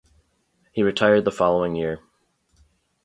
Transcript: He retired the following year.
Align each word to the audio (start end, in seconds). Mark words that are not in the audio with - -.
He 0.71 0.81
retired 0.81 1.25
the 1.25 1.31
following 1.31 1.75
year. 1.75 1.99